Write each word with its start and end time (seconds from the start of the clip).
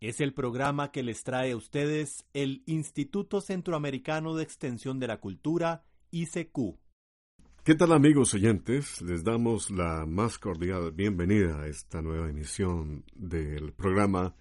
Es 0.00 0.20
el 0.20 0.32
programa 0.32 0.92
que 0.92 1.02
les 1.02 1.24
trae 1.24 1.50
a 1.50 1.56
ustedes 1.56 2.24
el 2.32 2.62
Instituto 2.66 3.40
Centroamericano 3.40 4.36
de 4.36 4.44
Extensión 4.44 5.00
de 5.00 5.08
la 5.08 5.18
Cultura, 5.18 5.82
ICQ. 6.12 6.78
¿Qué 7.64 7.74
tal 7.74 7.90
amigos 7.90 8.32
oyentes? 8.32 9.02
Les 9.02 9.24
damos 9.24 9.70
la 9.70 10.06
más 10.06 10.38
cordial 10.38 10.92
bienvenida 10.92 11.62
a 11.62 11.66
esta 11.66 12.00
nueva 12.00 12.30
emisión 12.30 13.04
del 13.16 13.72
programa 13.72 14.36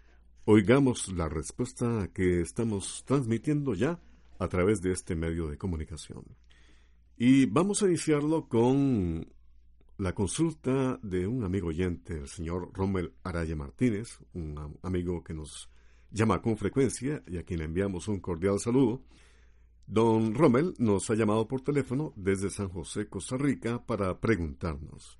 Oigamos 0.45 1.11
la 1.11 1.27
respuesta 1.27 2.07
que 2.13 2.41
estamos 2.41 3.03
transmitiendo 3.07 3.73
ya 3.73 3.99
a 4.37 4.47
través 4.49 4.79
de 4.81 4.91
este 4.91 5.15
medio 5.15 5.47
de 5.47 5.57
comunicación. 5.57 6.23
Y 7.17 7.47
vamos 7.47 7.81
a 7.81 7.87
iniciarlo 7.87 8.47
con 8.47 9.27
la 9.97 10.13
consulta 10.13 10.99
de 11.01 11.25
un 11.25 11.43
amigo 11.43 11.69
oyente, 11.69 12.13
el 12.13 12.27
señor 12.27 12.69
Rommel 12.73 13.13
Araya 13.23 13.55
Martínez, 13.55 14.19
un 14.33 14.77
amigo 14.83 15.23
que 15.23 15.33
nos 15.33 15.69
llama 16.11 16.41
con 16.41 16.55
frecuencia 16.55 17.23
y 17.27 17.37
a 17.37 17.43
quien 17.43 17.59
le 17.59 17.65
enviamos 17.65 18.07
un 18.07 18.19
cordial 18.19 18.59
saludo. 18.59 19.01
Don 19.87 20.35
Rommel 20.35 20.75
nos 20.77 21.09
ha 21.09 21.15
llamado 21.15 21.47
por 21.47 21.61
teléfono 21.61 22.13
desde 22.15 22.49
San 22.51 22.69
José, 22.69 23.07
Costa 23.07 23.37
Rica, 23.37 23.83
para 23.85 24.19
preguntarnos 24.19 25.17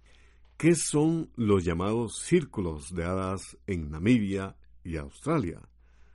qué 0.57 0.75
son 0.75 1.31
los 1.35 1.63
llamados 1.63 2.19
círculos 2.19 2.93
de 2.93 3.03
hadas 3.03 3.57
en 3.65 3.89
Namibia 3.89 4.57
y 4.83 4.97
Australia. 4.97 5.61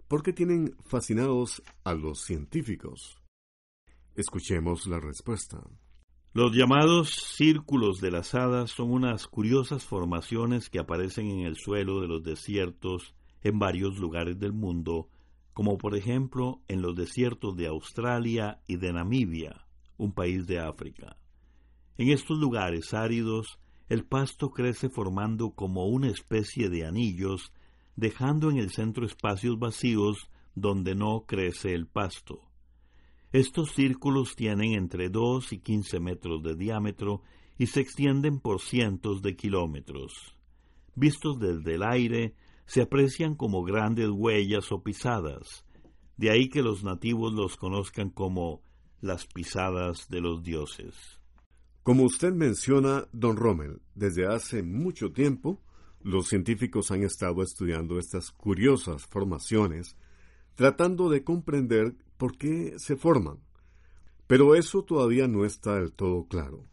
¿Por 0.07 0.23
qué 0.23 0.33
tienen 0.33 0.77
fascinados 0.85 1.63
a 1.83 1.95
los 1.95 2.21
científicos? 2.21 3.19
Escuchemos 4.15 4.87
la 4.87 5.01
respuesta. 5.01 5.65
Los 6.35 6.57
llamados 6.57 7.11
círculos 7.11 8.01
de 8.01 8.11
las 8.11 8.35
hadas 8.35 8.71
son 8.71 8.91
unas 8.91 9.27
curiosas 9.27 9.85
formaciones 9.85 10.71
que 10.71 10.79
aparecen 10.79 11.27
en 11.27 11.41
el 11.41 11.57
suelo 11.57 12.01
de 12.01 12.09
los 12.09 12.23
desiertos 12.23 13.15
en 13.43 13.59
varios 13.59 13.99
lugares 13.99 14.39
del 14.39 14.55
mundo, 14.55 15.11
como 15.53 15.77
por 15.77 15.95
ejemplo 15.95 16.63
en 16.69 16.81
los 16.81 16.97
desiertos 16.97 17.55
de 17.55 17.67
Australia 17.67 18.63
y 18.67 18.77
de 18.77 18.95
Namibia, 18.95 19.67
un 19.99 20.15
país 20.15 20.47
de 20.47 20.59
África. 20.59 21.19
En 21.99 22.09
estos 22.09 22.39
lugares 22.39 22.95
áridos, 22.95 23.59
el 23.91 24.07
pasto 24.07 24.53
crece 24.53 24.89
formando 24.89 25.51
como 25.51 25.87
una 25.87 26.09
especie 26.09 26.71
de 26.71 26.87
anillos, 26.87 27.53
dejando 27.95 28.51
en 28.51 28.57
el 28.57 28.71
centro 28.71 29.05
espacios 29.05 29.59
vacíos 29.59 30.31
donde 30.55 30.95
no 30.95 31.27
crece 31.27 31.75
el 31.75 31.87
pasto. 31.87 32.41
Estos 33.33 33.73
círculos 33.73 34.37
tienen 34.37 34.75
entre 34.75 35.09
2 35.09 35.53
y 35.55 35.59
15 35.59 36.01
metros 36.01 36.43
de 36.43 36.55
diámetro 36.55 37.23
y 37.59 37.67
se 37.67 37.81
extienden 37.81 38.41
por 38.41 38.61
cientos 38.61 39.23
de 39.23 39.37
kilómetros. 39.37 40.37
Vistos 40.95 41.39
desde 41.41 41.77
el 41.77 41.83
aire, 41.83 42.35
se 42.67 42.83
aprecian 42.83 43.35
como 43.35 43.63
grandes 43.65 44.11
huellas 44.11 44.71
o 44.71 44.83
pisadas, 44.83 45.65
de 46.17 46.31
ahí 46.31 46.49
que 46.49 46.63
los 46.63 46.85
nativos 46.85 47.33
los 47.33 47.57
conozcan 47.57 48.11
como 48.11 48.63
las 49.01 49.27
pisadas 49.27 50.09
de 50.09 50.21
los 50.21 50.43
dioses. 50.43 50.95
Como 51.83 52.05
usted 52.05 52.33
menciona, 52.33 53.09
don 53.13 53.37
Rommel, 53.37 53.81
desde 53.95 54.27
hace 54.27 54.63
mucho 54.63 55.11
tiempo 55.11 55.61
los 56.03 56.29
científicos 56.29 56.91
han 56.91 57.03
estado 57.03 57.43
estudiando 57.43 57.99
estas 57.99 58.31
curiosas 58.31 59.07
formaciones, 59.07 59.97
tratando 60.63 61.09
de 61.09 61.25
comprender 61.25 61.97
por 62.17 62.39
qué 62.39 62.75
se 62.77 62.95
forman. 62.95 63.41
Pero 64.29 64.55
eso 64.55 64.85
todavía 64.85 65.27
no 65.27 65.45
está 65.45 65.75
del 65.75 65.93
todo 65.93 66.29
claro. 66.29 66.69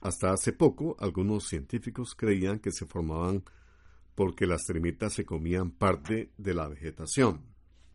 Hasta 0.00 0.30
hace 0.30 0.52
poco, 0.52 0.94
algunos 1.00 1.48
científicos 1.48 2.14
creían 2.14 2.60
que 2.60 2.70
se 2.70 2.86
formaban 2.86 3.42
porque 4.14 4.46
las 4.46 4.62
termitas 4.64 5.14
se 5.14 5.24
comían 5.24 5.72
parte 5.72 6.30
de 6.38 6.54
la 6.54 6.68
vegetación. 6.68 7.40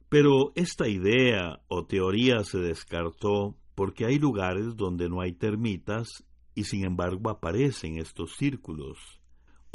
Pero 0.10 0.52
esta 0.56 0.90
idea 0.90 1.62
o 1.70 1.86
teoría 1.86 2.44
se 2.44 2.58
descartó 2.58 3.56
porque 3.76 4.06
hay 4.06 4.20
lugares 4.20 4.76
donde 4.76 5.08
no 5.08 5.22
hay 5.22 5.32
termitas 5.32 6.26
y 6.54 6.66
sin 6.66 6.84
embargo 6.84 7.30
aparecen 7.30 7.98
estos 7.98 8.36
círculos. 8.36 9.22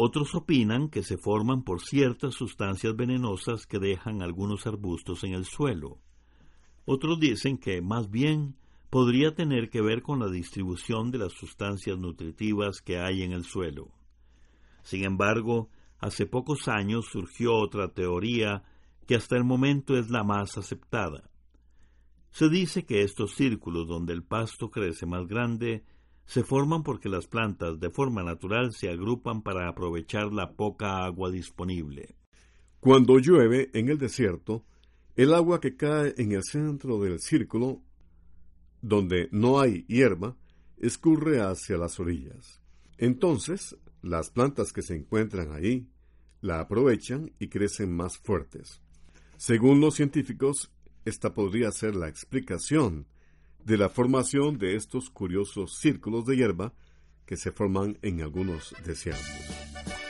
Otros 0.00 0.36
opinan 0.36 0.90
que 0.90 1.02
se 1.02 1.18
forman 1.18 1.64
por 1.64 1.80
ciertas 1.80 2.36
sustancias 2.36 2.94
venenosas 2.94 3.66
que 3.66 3.80
dejan 3.80 4.22
algunos 4.22 4.64
arbustos 4.64 5.24
en 5.24 5.34
el 5.34 5.44
suelo. 5.44 5.98
Otros 6.84 7.18
dicen 7.18 7.58
que 7.58 7.82
más 7.82 8.08
bien 8.08 8.54
podría 8.90 9.34
tener 9.34 9.70
que 9.70 9.82
ver 9.82 10.02
con 10.02 10.20
la 10.20 10.28
distribución 10.28 11.10
de 11.10 11.18
las 11.18 11.32
sustancias 11.32 11.98
nutritivas 11.98 12.80
que 12.80 13.00
hay 13.00 13.24
en 13.24 13.32
el 13.32 13.42
suelo. 13.42 13.88
Sin 14.84 15.02
embargo, 15.02 15.68
hace 15.98 16.26
pocos 16.26 16.68
años 16.68 17.06
surgió 17.10 17.56
otra 17.56 17.88
teoría 17.88 18.62
que 19.08 19.16
hasta 19.16 19.36
el 19.36 19.42
momento 19.42 19.98
es 19.98 20.10
la 20.10 20.22
más 20.22 20.56
aceptada. 20.56 21.28
Se 22.30 22.48
dice 22.48 22.86
que 22.86 23.02
estos 23.02 23.34
círculos 23.34 23.88
donde 23.88 24.12
el 24.12 24.22
pasto 24.22 24.70
crece 24.70 25.06
más 25.06 25.26
grande 25.26 25.82
se 26.28 26.44
forman 26.44 26.82
porque 26.82 27.08
las 27.08 27.26
plantas 27.26 27.80
de 27.80 27.88
forma 27.88 28.22
natural 28.22 28.74
se 28.74 28.90
agrupan 28.90 29.40
para 29.40 29.66
aprovechar 29.66 30.30
la 30.30 30.52
poca 30.52 31.02
agua 31.06 31.30
disponible. 31.30 32.16
Cuando 32.80 33.18
llueve 33.18 33.70
en 33.72 33.88
el 33.88 33.96
desierto, 33.96 34.66
el 35.16 35.32
agua 35.32 35.58
que 35.58 35.74
cae 35.74 36.14
en 36.18 36.32
el 36.32 36.44
centro 36.44 37.00
del 37.00 37.18
círculo, 37.18 37.80
donde 38.82 39.30
no 39.32 39.58
hay 39.58 39.86
hierba, 39.88 40.36
escurre 40.76 41.40
hacia 41.40 41.78
las 41.78 41.98
orillas. 41.98 42.60
Entonces, 42.98 43.78
las 44.02 44.28
plantas 44.28 44.74
que 44.74 44.82
se 44.82 44.96
encuentran 44.96 45.52
ahí 45.52 45.88
la 46.42 46.60
aprovechan 46.60 47.32
y 47.38 47.48
crecen 47.48 47.90
más 47.90 48.18
fuertes. 48.18 48.82
Según 49.38 49.80
los 49.80 49.94
científicos, 49.94 50.70
esta 51.06 51.32
podría 51.32 51.72
ser 51.72 51.96
la 51.96 52.06
explicación 52.08 53.06
de 53.68 53.76
la 53.76 53.90
formación 53.90 54.56
de 54.56 54.76
estos 54.76 55.10
curiosos 55.10 55.76
círculos 55.78 56.24
de 56.24 56.36
hierba 56.36 56.72
que 57.26 57.36
se 57.36 57.52
forman 57.52 57.98
en 58.00 58.22
algunos 58.22 58.74
desiertos. 58.82 60.07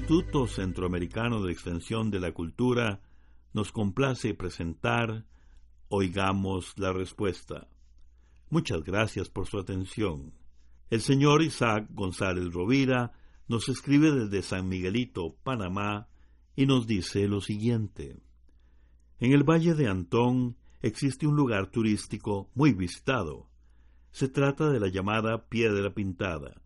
Instituto 0.00 0.46
Centroamericano 0.46 1.42
de 1.42 1.52
Extensión 1.52 2.10
de 2.10 2.20
la 2.20 2.32
Cultura 2.32 3.02
nos 3.52 3.70
complace 3.70 4.32
presentar 4.32 5.26
Oigamos 5.88 6.72
la 6.78 6.90
Respuesta. 6.90 7.68
Muchas 8.48 8.82
gracias 8.82 9.28
por 9.28 9.46
su 9.46 9.58
atención. 9.58 10.32
El 10.88 11.02
señor 11.02 11.42
Isaac 11.42 11.86
González 11.90 12.50
Rovira 12.50 13.12
nos 13.46 13.68
escribe 13.68 14.10
desde 14.10 14.40
San 14.40 14.70
Miguelito, 14.70 15.36
Panamá, 15.42 16.08
y 16.56 16.64
nos 16.64 16.86
dice 16.86 17.28
lo 17.28 17.42
siguiente. 17.42 18.16
En 19.18 19.32
el 19.32 19.44
Valle 19.44 19.74
de 19.74 19.86
Antón 19.86 20.56
existe 20.80 21.26
un 21.26 21.36
lugar 21.36 21.70
turístico 21.70 22.48
muy 22.54 22.72
visitado. 22.72 23.50
Se 24.12 24.28
trata 24.28 24.70
de 24.70 24.80
la 24.80 24.88
llamada 24.88 25.46
Piedra 25.50 25.92
Pintada. 25.92 26.62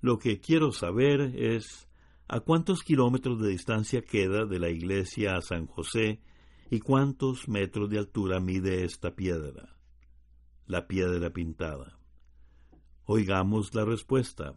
Lo 0.00 0.18
que 0.18 0.40
quiero 0.40 0.72
saber 0.72 1.20
es 1.36 1.87
a 2.28 2.40
cuántos 2.40 2.82
kilómetros 2.82 3.40
de 3.40 3.48
distancia 3.48 4.02
queda 4.02 4.44
de 4.44 4.58
la 4.58 4.68
iglesia 4.68 5.36
a 5.36 5.42
San 5.42 5.66
José 5.66 6.20
y 6.70 6.80
cuántos 6.80 7.48
metros 7.48 7.88
de 7.88 7.98
altura 7.98 8.38
mide 8.38 8.84
esta 8.84 9.14
piedra. 9.14 9.76
La 10.66 10.86
piedra 10.86 11.30
pintada. 11.30 11.98
Oigamos 13.06 13.74
la 13.74 13.86
respuesta. 13.86 14.54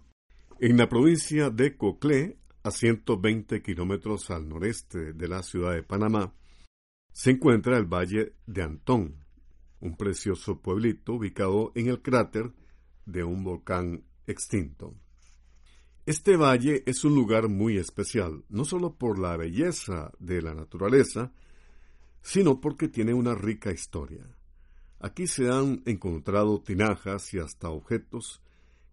En 0.60 0.78
la 0.78 0.90
provincia 0.90 1.50
de 1.50 1.78
Coclé, 1.78 2.38
a 2.64 2.72
120 2.72 3.64
kilómetros 3.64 4.30
al 4.30 4.48
noreste 4.48 5.14
de 5.14 5.28
la 5.30 5.42
ciudad 5.42 5.74
de 5.74 5.84
Panamá, 5.84 6.34
se 7.14 7.32
encuentra 7.32 7.78
el 7.78 7.86
Valle 7.86 8.36
de 8.46 8.64
Antón, 8.64 9.16
un 9.80 9.96
precioso 9.96 10.62
pueblito 10.62 11.14
ubicado 11.14 11.72
en 11.76 11.88
el 11.88 12.02
cráter 12.02 12.52
de 13.06 13.24
un 13.24 13.44
volcán 13.44 14.04
extinto. 14.28 14.94
Este 16.06 16.36
valle 16.36 16.84
es 16.88 17.04
un 17.04 17.14
lugar 17.14 17.48
muy 17.48 17.78
especial, 17.78 18.44
no 18.50 18.66
solo 18.66 18.96
por 18.96 19.20
la 19.20 19.38
belleza 19.38 20.12
de 20.18 20.42
la 20.42 20.56
naturaleza, 20.56 21.32
sino 22.24 22.60
porque 22.60 22.88
tiene 22.88 23.14
una 23.14 23.36
rica 23.36 23.72
historia. 23.72 24.26
Aquí 25.00 25.28
se 25.28 25.50
han 25.50 25.84
encontrado 25.86 26.60
tinajas 26.62 27.34
y 27.36 27.40
hasta 27.40 27.70
objetos 27.70 28.42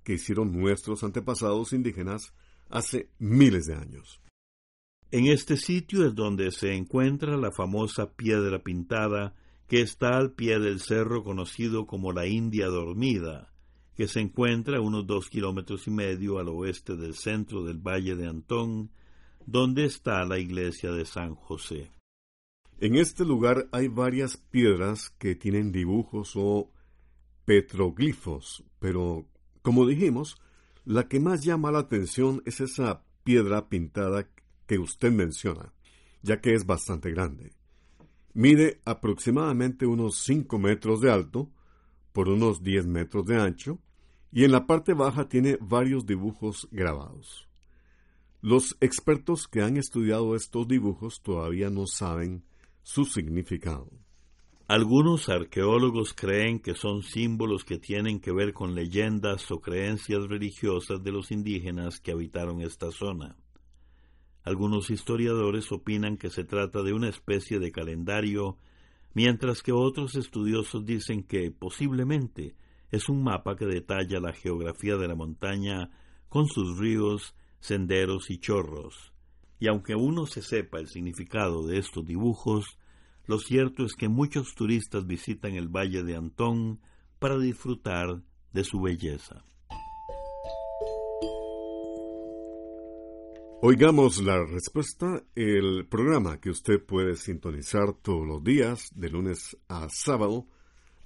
que 0.04 0.14
hicieron 0.14 0.52
nuestros 0.52 1.02
antepasados 1.02 1.72
indígenas 1.72 2.34
hace 2.68 3.10
miles 3.18 3.66
de 3.66 3.74
años. 3.74 4.20
En 5.10 5.26
este 5.26 5.56
sitio 5.56 6.06
es 6.06 6.14
donde 6.14 6.50
se 6.50 6.74
encuentra 6.74 7.38
la 7.38 7.50
famosa 7.50 8.12
piedra 8.12 8.62
pintada 8.62 9.34
que 9.66 9.80
está 9.80 10.18
al 10.18 10.32
pie 10.32 10.58
del 10.58 10.80
cerro 10.80 11.24
conocido 11.24 11.86
como 11.86 12.12
la 12.12 12.26
India 12.26 12.66
Dormida, 12.66 13.50
que 13.98 14.06
se 14.06 14.20
encuentra 14.20 14.78
a 14.78 14.80
unos 14.80 15.08
dos 15.08 15.28
kilómetros 15.28 15.88
y 15.88 15.90
medio 15.90 16.38
al 16.38 16.46
oeste 16.50 16.94
del 16.94 17.16
centro 17.16 17.64
del 17.64 17.78
Valle 17.78 18.14
de 18.14 18.28
Antón, 18.28 18.92
donde 19.44 19.86
está 19.86 20.24
la 20.24 20.38
iglesia 20.38 20.92
de 20.92 21.04
San 21.04 21.34
José. 21.34 21.90
En 22.78 22.94
este 22.94 23.24
lugar 23.24 23.66
hay 23.72 23.88
varias 23.88 24.36
piedras 24.36 25.10
que 25.18 25.34
tienen 25.34 25.72
dibujos 25.72 26.34
o 26.36 26.70
petroglifos, 27.44 28.62
pero, 28.78 29.26
como 29.62 29.84
dijimos, 29.84 30.40
la 30.84 31.08
que 31.08 31.18
más 31.18 31.42
llama 31.42 31.72
la 31.72 31.80
atención 31.80 32.40
es 32.46 32.60
esa 32.60 33.02
piedra 33.24 33.68
pintada 33.68 34.28
que 34.68 34.78
usted 34.78 35.10
menciona, 35.10 35.72
ya 36.22 36.40
que 36.40 36.54
es 36.54 36.64
bastante 36.64 37.10
grande. 37.10 37.50
Mide 38.32 38.80
aproximadamente 38.84 39.86
unos 39.86 40.18
5 40.18 40.56
metros 40.60 41.00
de 41.00 41.10
alto 41.10 41.50
por 42.12 42.28
unos 42.28 42.62
10 42.62 42.86
metros 42.86 43.26
de 43.26 43.40
ancho 43.40 43.80
y 44.32 44.44
en 44.44 44.52
la 44.52 44.66
parte 44.66 44.94
baja 44.94 45.28
tiene 45.28 45.58
varios 45.60 46.06
dibujos 46.06 46.68
grabados. 46.70 47.48
Los 48.40 48.76
expertos 48.80 49.48
que 49.48 49.62
han 49.62 49.76
estudiado 49.76 50.36
estos 50.36 50.68
dibujos 50.68 51.22
todavía 51.22 51.70
no 51.70 51.86
saben 51.86 52.44
su 52.82 53.04
significado. 53.04 53.90
Algunos 54.68 55.30
arqueólogos 55.30 56.12
creen 56.12 56.60
que 56.60 56.74
son 56.74 57.02
símbolos 57.02 57.64
que 57.64 57.78
tienen 57.78 58.20
que 58.20 58.32
ver 58.32 58.52
con 58.52 58.74
leyendas 58.74 59.50
o 59.50 59.60
creencias 59.60 60.28
religiosas 60.28 61.02
de 61.02 61.10
los 61.10 61.32
indígenas 61.32 62.00
que 62.00 62.12
habitaron 62.12 62.60
esta 62.60 62.90
zona. 62.90 63.36
Algunos 64.44 64.90
historiadores 64.90 65.72
opinan 65.72 66.16
que 66.16 66.30
se 66.30 66.44
trata 66.44 66.82
de 66.82 66.92
una 66.92 67.08
especie 67.08 67.58
de 67.58 67.72
calendario, 67.72 68.58
mientras 69.14 69.62
que 69.62 69.72
otros 69.72 70.14
estudiosos 70.16 70.84
dicen 70.84 71.22
que 71.22 71.50
posiblemente 71.50 72.54
es 72.90 73.08
un 73.08 73.22
mapa 73.22 73.56
que 73.56 73.66
detalla 73.66 74.20
la 74.20 74.32
geografía 74.32 74.96
de 74.96 75.08
la 75.08 75.14
montaña 75.14 75.90
con 76.28 76.46
sus 76.46 76.78
ríos, 76.78 77.34
senderos 77.60 78.30
y 78.30 78.38
chorros. 78.38 79.12
Y 79.60 79.68
aunque 79.68 79.94
uno 79.94 80.26
se 80.26 80.42
sepa 80.42 80.78
el 80.78 80.88
significado 80.88 81.66
de 81.66 81.78
estos 81.78 82.06
dibujos, 82.06 82.78
lo 83.26 83.38
cierto 83.38 83.84
es 83.84 83.94
que 83.94 84.08
muchos 84.08 84.54
turistas 84.54 85.06
visitan 85.06 85.54
el 85.54 85.68
Valle 85.68 86.02
de 86.02 86.16
Antón 86.16 86.80
para 87.18 87.38
disfrutar 87.38 88.22
de 88.52 88.64
su 88.64 88.80
belleza. 88.80 89.44
Oigamos 93.60 94.22
la 94.22 94.38
respuesta, 94.44 95.24
el 95.34 95.88
programa 95.88 96.38
que 96.40 96.50
usted 96.50 96.80
puede 96.80 97.16
sintonizar 97.16 97.92
todos 97.92 98.24
los 98.24 98.44
días, 98.44 98.92
de 98.94 99.10
lunes 99.10 99.56
a 99.66 99.88
sábado, 99.90 100.46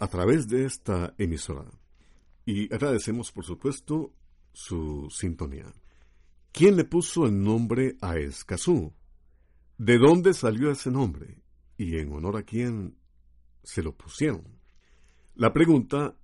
a 0.02 0.08
través 0.08 0.48
de 0.48 0.64
esta 0.64 1.14
emisora. 1.16 1.64
Y 2.44 2.64
agradecemos, 2.74 3.30
por 3.30 3.44
supuesto, 3.44 4.12
su 4.52 5.08
sintonía. 5.12 5.72
¿Quién 6.50 6.76
le 6.76 6.84
puso 6.84 7.24
el 7.24 7.40
nombre 7.40 7.98
a 8.00 8.16
Escazú? 8.16 8.92
¿De 9.78 9.98
dónde 9.98 10.34
salió 10.34 10.72
ese 10.72 10.90
nombre? 10.90 11.44
¿Y 11.78 11.98
en 11.98 12.12
honor 12.12 12.36
a 12.36 12.42
quién 12.42 12.96
se 13.62 13.80
lo 13.80 13.96
pusieron? 13.96 14.42
La 15.36 15.52
pregunta 15.52 16.16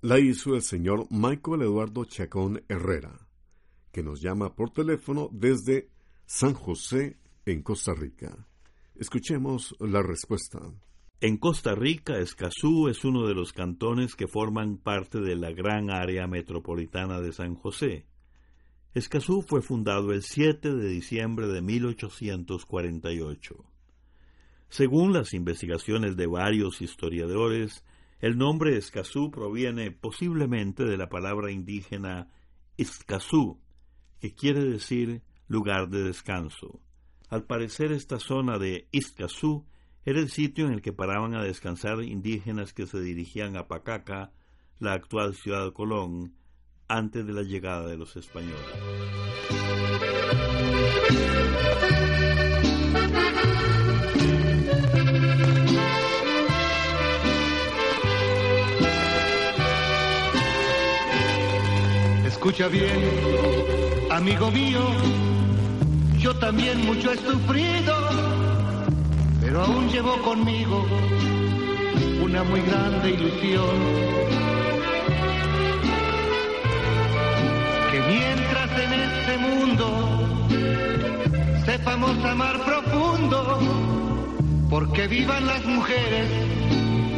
la 0.00 0.18
hizo 0.18 0.54
el 0.54 0.62
señor 0.62 1.06
Michael 1.10 1.60
Eduardo 1.60 2.06
Chacón 2.06 2.64
Herrera, 2.66 3.28
que 3.90 4.02
nos 4.02 4.22
llama 4.22 4.54
por 4.54 4.70
teléfono 4.70 5.28
desde 5.30 5.90
San 6.24 6.54
José, 6.54 7.18
en 7.44 7.60
Costa 7.62 7.92
Rica. 7.92 8.48
Escuchemos 8.94 9.76
la 9.80 10.00
respuesta. 10.00 10.62
En 11.24 11.36
Costa 11.36 11.76
Rica, 11.76 12.18
Escazú 12.18 12.88
es 12.88 13.04
uno 13.04 13.28
de 13.28 13.34
los 13.34 13.52
cantones 13.52 14.16
que 14.16 14.26
forman 14.26 14.76
parte 14.76 15.20
de 15.20 15.36
la 15.36 15.52
gran 15.52 15.88
área 15.88 16.26
metropolitana 16.26 17.20
de 17.20 17.32
San 17.32 17.54
José. 17.54 18.06
Escazú 18.92 19.42
fue 19.42 19.62
fundado 19.62 20.12
el 20.12 20.24
7 20.24 20.74
de 20.74 20.88
diciembre 20.88 21.46
de 21.46 21.62
1848. 21.62 23.54
Según 24.68 25.12
las 25.12 25.32
investigaciones 25.32 26.16
de 26.16 26.26
varios 26.26 26.82
historiadores, 26.82 27.84
el 28.18 28.36
nombre 28.36 28.76
Escazú 28.76 29.30
proviene 29.30 29.92
posiblemente 29.92 30.84
de 30.84 30.96
la 30.96 31.08
palabra 31.08 31.52
indígena 31.52 32.32
Escazú, 32.76 33.60
que 34.18 34.34
quiere 34.34 34.64
decir 34.64 35.22
lugar 35.46 35.88
de 35.88 36.02
descanso. 36.02 36.80
Al 37.28 37.44
parecer 37.44 37.92
esta 37.92 38.18
zona 38.18 38.58
de 38.58 38.88
Escazú 38.90 39.64
era 40.04 40.18
el 40.18 40.30
sitio 40.30 40.66
en 40.66 40.72
el 40.72 40.82
que 40.82 40.92
paraban 40.92 41.34
a 41.34 41.42
descansar 41.42 42.02
indígenas 42.02 42.72
que 42.72 42.86
se 42.86 43.00
dirigían 43.00 43.56
a 43.56 43.68
Pacaca, 43.68 44.32
la 44.78 44.94
actual 44.94 45.34
ciudad 45.34 45.64
de 45.64 45.72
Colón, 45.72 46.34
antes 46.88 47.26
de 47.26 47.32
la 47.32 47.42
llegada 47.42 47.86
de 47.86 47.96
los 47.96 48.16
españoles. 48.16 48.58
Escucha 62.26 62.66
bien, 62.66 62.98
amigo 64.10 64.50
mío, 64.50 64.80
yo 66.18 66.36
también 66.40 66.84
mucho 66.84 67.12
he 67.12 67.16
sufrido, 67.16 67.94
pero 69.52 69.64
aún 69.64 69.86
llevo 69.90 70.16
conmigo 70.22 70.86
una 72.24 72.42
muy 72.42 72.62
grande 72.62 73.10
ilusión. 73.10 73.76
Que 77.90 78.00
mientras 78.00 78.70
en 78.80 78.92
este 78.94 79.36
mundo 79.36 79.86
sepamos 81.66 82.16
amar 82.24 82.64
profundo, 82.64 83.60
porque 84.70 85.06
vivan 85.06 85.46
las 85.46 85.62
mujeres, 85.66 86.28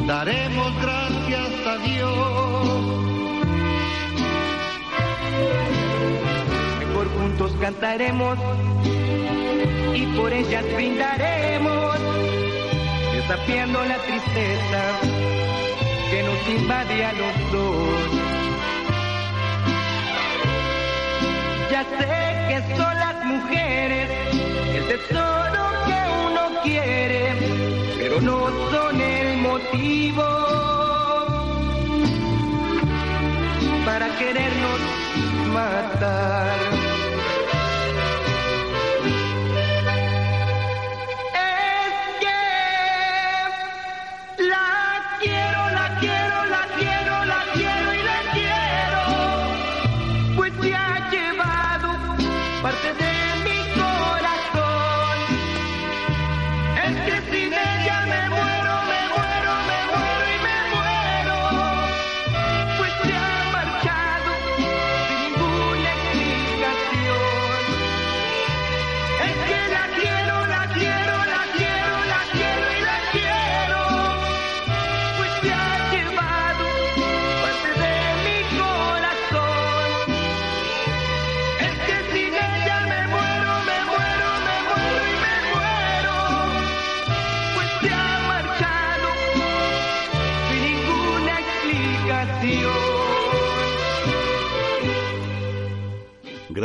daremos 0.09 0.73
gracias 0.83 1.67
a 1.69 1.77
Dios. 1.87 2.69
Mejor 6.81 7.09
juntos 7.17 7.57
cantaremos 7.61 8.37
y 9.95 10.07
por 10.17 10.33
ellas 10.33 10.65
brindaremos 10.75 12.04
desafiando 13.27 13.83
la 13.87 13.97
tristeza 14.03 14.83
que 16.11 16.23
nos 16.23 16.49
invade 16.61 17.05
a 17.07 17.13
los 17.13 17.53
dos. 17.53 18.11
Ya 21.71 21.85
sé 21.85 22.17
que 22.49 22.77
son 22.77 22.95
las 22.99 23.25
mujeres 23.25 24.11
el 24.75 24.87
tesoro 24.89 25.63
que 25.87 26.01
uno 26.29 26.61
quiere, 26.65 27.33
pero 27.97 28.21
no 28.21 28.47
son 28.71 29.01
el 29.01 29.39
motivo 29.39 30.25
para 33.87 34.07
querernos 34.19 34.81
matar. 35.51 36.84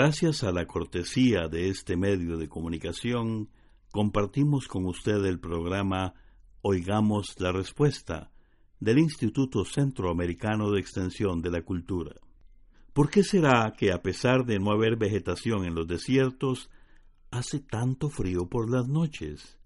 Gracias 0.10 0.44
a 0.44 0.52
la 0.52 0.66
cortesía 0.66 1.48
de 1.50 1.70
este 1.70 1.96
medio 1.96 2.38
de 2.38 2.50
comunicación, 2.50 3.48
compartimos 3.92 4.68
con 4.68 4.88
usted 4.88 5.24
el 5.24 5.40
programa 5.40 6.16
Oigamos 6.64 7.36
la 7.38 7.52
Respuesta 7.52 8.32
del 8.80 8.98
Instituto 8.98 9.64
Centroamericano 9.66 10.72
de 10.72 10.80
Extensión 10.80 11.44
de 11.44 11.52
la 11.52 11.62
Cultura. 11.62 12.16
¿Por 12.92 13.12
qué 13.12 13.24
será 13.24 13.72
que 13.78 13.92
a 13.92 14.02
pesar 14.02 14.48
de 14.48 14.58
no 14.58 14.72
haber 14.72 14.96
vegetación 14.96 15.64
en 15.64 15.76
los 15.76 15.88
desiertos, 15.88 16.72
hace 17.30 17.60
tanto 17.60 18.10
frío 18.10 18.50
por 18.50 18.68
las 18.68 18.88
noches? 18.88 19.60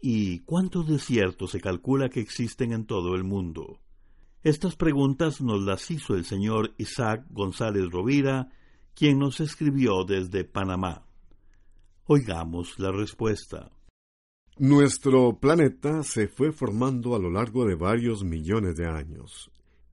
¿Y 0.00 0.38
cuántos 0.44 0.86
desiertos 0.86 1.50
se 1.50 1.60
calcula 1.60 2.10
que 2.10 2.20
existen 2.20 2.72
en 2.72 2.86
todo 2.86 3.16
el 3.16 3.24
mundo? 3.24 3.80
Estas 4.44 4.76
preguntas 4.76 5.40
nos 5.40 5.62
las 5.62 5.90
hizo 5.90 6.14
el 6.14 6.26
señor 6.26 6.74
Isaac 6.78 7.26
González 7.30 7.90
Rovira, 7.90 8.52
quien 8.94 9.18
nos 9.18 9.40
escribió 9.40 10.04
desde 10.04 10.44
Panamá. 10.44 11.06
Oigamos 12.06 12.78
la 12.78 12.92
respuesta. 12.92 13.70
Nuestro 14.58 15.38
planeta 15.38 16.02
se 16.02 16.28
fue 16.28 16.52
formando 16.52 17.14
a 17.14 17.18
lo 17.18 17.30
largo 17.30 17.64
de 17.64 17.74
varios 17.74 18.22
millones 18.22 18.76
de 18.76 18.86
años 18.86 19.50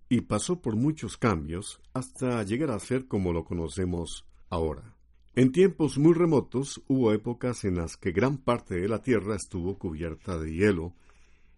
y 0.09 0.21
pasó 0.21 0.61
por 0.61 0.75
muchos 0.75 1.17
cambios 1.17 1.79
hasta 1.93 2.43
llegar 2.43 2.71
a 2.71 2.79
ser 2.79 3.07
como 3.07 3.31
lo 3.31 3.45
conocemos 3.45 4.25
ahora. 4.49 4.95
En 5.35 5.51
tiempos 5.51 5.97
muy 5.97 6.13
remotos 6.13 6.81
hubo 6.87 7.13
épocas 7.13 7.63
en 7.63 7.77
las 7.77 7.95
que 7.95 8.11
gran 8.11 8.37
parte 8.37 8.75
de 8.75 8.89
la 8.89 9.01
Tierra 9.01 9.35
estuvo 9.35 9.77
cubierta 9.77 10.37
de 10.37 10.53
hielo 10.53 10.93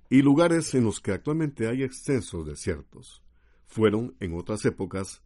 y 0.10 0.22
lugares 0.22 0.76
en 0.76 0.84
los 0.84 1.00
que 1.00 1.14
actualmente 1.14 1.68
hay 1.68 1.84
extensos 1.84 2.46
desiertos. 2.46 3.24
Fueron, 3.66 4.16
en 4.20 4.38
otras 4.38 4.66
épocas, 4.66 5.24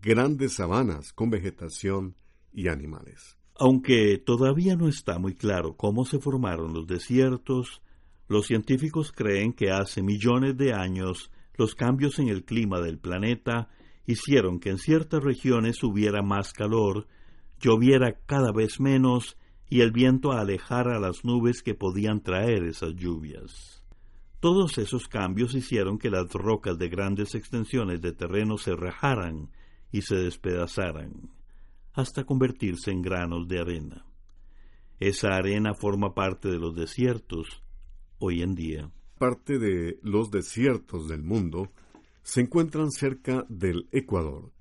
grandes 0.00 0.54
sabanas 0.54 1.12
con 1.12 1.30
vegetación 1.30 2.14
y 2.52 2.68
animales. 2.68 3.36
Aunque 3.58 4.18
todavía 4.18 4.76
no 4.76 4.88
está 4.88 5.18
muy 5.18 5.34
claro 5.34 5.76
cómo 5.76 6.04
se 6.04 6.20
formaron 6.20 6.72
los 6.72 6.86
desiertos, 6.86 7.82
los 8.28 8.46
científicos 8.46 9.10
creen 9.10 9.52
que 9.52 9.70
hace 9.70 10.02
millones 10.02 10.56
de 10.56 10.72
años 10.72 11.32
los 11.56 11.74
cambios 11.74 12.18
en 12.20 12.28
el 12.28 12.44
clima 12.44 12.80
del 12.80 12.98
planeta 12.98 13.68
hicieron 14.06 14.60
que 14.60 14.70
en 14.70 14.78
ciertas 14.78 15.22
regiones 15.22 15.82
hubiera 15.82 16.22
más 16.22 16.52
calor, 16.52 17.08
lloviera 17.60 18.16
cada 18.26 18.52
vez 18.52 18.80
menos 18.80 19.36
y 19.68 19.80
el 19.80 19.90
viento 19.90 20.32
alejara 20.32 21.00
las 21.00 21.24
nubes 21.24 21.62
que 21.62 21.74
podían 21.74 22.22
traer 22.22 22.64
esas 22.64 22.94
lluvias. 22.94 23.82
Todos 24.40 24.78
esos 24.78 25.08
cambios 25.08 25.54
hicieron 25.54 25.98
que 25.98 26.10
las 26.10 26.32
rocas 26.32 26.78
de 26.78 26.88
grandes 26.88 27.34
extensiones 27.34 28.00
de 28.00 28.12
terreno 28.12 28.56
se 28.56 28.76
rajaran 28.76 29.50
y 29.90 30.02
se 30.02 30.16
despedazaran, 30.16 31.30
hasta 31.92 32.24
convertirse 32.24 32.90
en 32.90 33.02
granos 33.02 33.48
de 33.48 33.60
arena. 33.60 34.04
Esa 35.00 35.36
arena 35.36 35.74
forma 35.74 36.14
parte 36.14 36.48
de 36.48 36.58
los 36.58 36.74
desiertos 36.74 37.62
hoy 38.18 38.42
en 38.42 38.54
día. 38.54 38.90
Parte 39.18 39.58
de 39.58 39.98
los 40.02 40.30
desiertos 40.30 41.08
del 41.08 41.22
mundo 41.22 41.72
se 42.22 42.40
encuentran 42.40 42.90
cerca 42.90 43.44
del 43.48 43.88
Ecuador, 43.90 44.52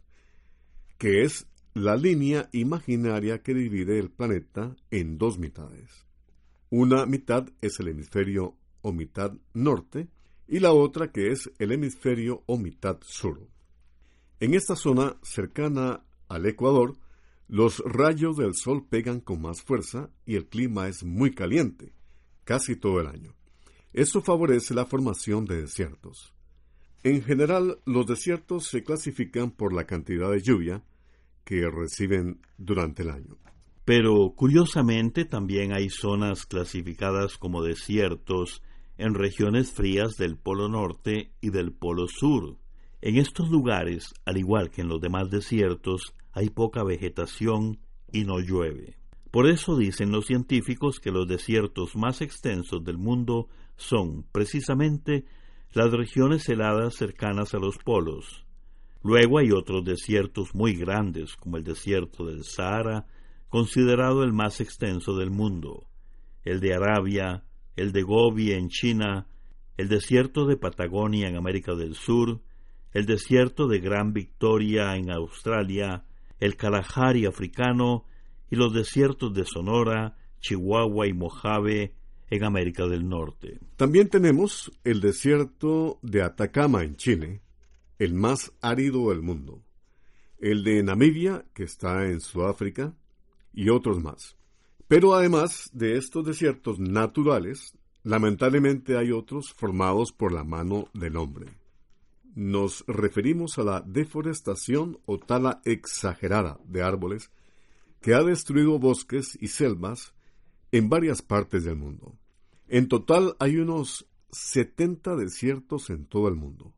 que 0.98 1.22
es 1.24 1.48
la 1.74 1.96
línea 1.96 2.50
imaginaria 2.54 3.44
que 3.44 3.54
divide 3.54 4.00
el 4.00 4.10
planeta 4.10 4.76
en 4.90 5.18
dos 5.18 5.38
mitades. 5.38 6.06
Una 6.70 7.06
mitad 7.06 7.48
es 7.62 7.80
el 7.80 7.90
hemisferio 7.90 8.56
o 8.82 8.92
mitad 8.92 9.34
norte 9.54 10.08
y 10.48 10.60
la 10.60 10.72
otra 10.72 11.12
que 11.12 11.28
es 11.28 11.52
el 11.60 11.72
hemisferio 11.72 12.44
o 12.46 12.58
mitad 12.58 12.98
sur. 13.02 13.48
En 14.40 14.54
esta 14.54 14.76
zona 14.76 15.18
cercana 15.24 16.04
al 16.30 16.46
Ecuador, 16.46 16.96
los 17.48 17.80
rayos 17.80 18.38
del 18.38 18.54
sol 18.54 18.86
pegan 18.88 19.20
con 19.20 19.42
más 19.42 19.62
fuerza 19.62 20.12
y 20.26 20.36
el 20.36 20.48
clima 20.48 20.88
es 20.88 21.04
muy 21.04 21.34
caliente, 21.34 21.94
casi 22.44 22.76
todo 22.76 23.00
el 23.00 23.08
año. 23.08 23.34
Eso 23.94 24.22
favorece 24.22 24.74
la 24.74 24.86
formación 24.86 25.46
de 25.46 25.62
desiertos. 25.62 26.34
En 27.04 27.24
general, 27.24 27.80
los 27.86 28.06
desiertos 28.06 28.68
se 28.68 28.84
clasifican 28.84 29.50
por 29.50 29.74
la 29.74 29.86
cantidad 29.86 30.30
de 30.30 30.42
lluvia 30.42 30.84
que 31.44 31.68
reciben 31.70 32.42
durante 32.58 33.04
el 33.04 33.10
año. 33.10 33.38
Pero 33.86 34.34
curiosamente 34.36 35.24
también 35.24 35.72
hay 35.74 35.90
zonas 35.90 36.46
clasificadas 36.46 37.38
como 37.38 37.64
desiertos 37.64 38.62
en 38.98 39.14
regiones 39.14 39.72
frías 39.72 40.18
del 40.18 40.38
Polo 40.38 40.68
Norte 40.68 41.32
y 41.40 41.52
del 41.52 41.72
Polo 41.72 42.08
Sur. 42.08 42.58
En 43.02 43.18
estos 43.18 43.50
lugares, 43.50 44.14
al 44.26 44.38
igual 44.38 44.72
que 44.72 44.82
en 44.82 44.88
los 44.88 45.00
demás 45.00 45.30
desiertos, 45.30 46.14
hay 46.32 46.50
poca 46.50 46.84
vegetación 46.84 47.80
y 48.12 48.24
no 48.24 48.40
llueve. 48.40 48.98
Por 49.32 49.48
eso 49.48 49.78
dicen 49.78 50.12
los 50.12 50.26
científicos 50.26 51.00
que 51.00 51.12
los 51.12 51.28
desiertos 51.28 51.96
más 51.96 52.22
extensos 52.22 52.84
del 52.84 52.98
mundo 52.98 53.50
son, 53.76 54.24
precisamente, 54.32 55.26
las 55.74 55.92
regiones 55.92 56.48
heladas 56.50 56.96
cercanas 56.96 57.54
a 57.54 57.60
los 57.60 57.78
polos. 57.78 58.46
Luego 59.04 59.38
hay 59.38 59.52
otros 59.52 59.86
desiertos 59.86 60.56
muy 60.56 60.74
grandes, 60.74 61.36
como 61.36 61.58
el 61.58 61.64
desierto 61.64 62.26
del 62.26 62.44
Sahara, 62.44 63.06
considerado 63.48 64.24
el 64.24 64.34
más 64.34 64.60
extenso 64.60 65.16
del 65.16 65.30
mundo, 65.30 65.88
el 66.44 66.60
de 66.60 66.74
Arabia, 66.74 67.44
el 67.76 67.92
de 67.92 68.02
Gobi 68.02 68.54
en 68.54 68.70
China, 68.70 69.28
el 69.78 69.88
desierto 69.88 70.46
de 70.46 70.58
Patagonia 70.58 71.28
en 71.28 71.36
América 71.36 71.76
del 71.76 71.94
Sur, 71.94 72.42
el 72.94 73.06
desierto 73.06 73.68
de 73.68 73.80
Gran 73.80 74.14
Victoria 74.14 74.96
en 74.96 75.12
Australia, 75.12 76.06
el 76.40 76.56
Kalahari 76.56 77.26
africano 77.26 78.06
y 78.50 78.56
los 78.56 78.74
desiertos 78.74 79.34
de 79.34 79.46
Sonora, 79.46 80.18
Chihuahua 80.40 81.08
y 81.08 81.14
Mojave 81.14 81.94
en 82.30 82.44
América 82.44 82.86
del 82.88 83.08
Norte. 83.08 83.60
También 83.76 84.10
tenemos 84.10 84.72
el 84.84 85.02
desierto 85.02 86.00
de 86.02 86.22
Atacama 86.22 86.84
en 86.84 86.96
Chile, 86.96 87.42
el 88.00 88.14
más 88.14 88.52
árido 88.62 89.10
del 89.10 89.22
mundo, 89.22 89.64
el 90.40 90.64
de 90.64 90.84
Namibia, 90.84 91.46
que 91.54 91.64
está 91.64 92.06
en 92.06 92.20
Sudáfrica, 92.20 92.94
y 93.54 93.70
otros 93.70 94.02
más. 94.02 94.38
Pero 94.88 95.16
además 95.16 95.70
de 95.74 95.98
estos 95.98 96.26
desiertos 96.26 96.80
naturales, 96.80 97.74
lamentablemente 98.04 98.98
hay 98.98 99.12
otros 99.12 99.54
formados 99.54 100.12
por 100.12 100.32
la 100.32 100.44
mano 100.44 100.90
del 100.94 101.18
hombre. 101.18 101.57
Nos 102.38 102.86
referimos 102.86 103.58
a 103.58 103.64
la 103.64 103.82
deforestación 103.82 105.00
o 105.08 105.18
tala 105.18 105.60
exagerada 105.66 106.60
de 106.66 106.84
árboles 106.84 107.32
que 108.00 108.14
ha 108.14 108.22
destruido 108.22 108.78
bosques 108.78 109.36
y 109.42 109.48
selvas 109.48 110.14
en 110.72 110.88
varias 110.88 111.24
partes 111.24 111.64
del 111.64 111.78
mundo. 111.78 112.16
En 112.68 112.90
total 112.90 113.36
hay 113.40 113.58
unos 113.58 114.08
70 114.30 115.16
desiertos 115.16 115.90
en 115.90 116.06
todo 116.06 116.28
el 116.28 116.36
mundo. 116.36 116.76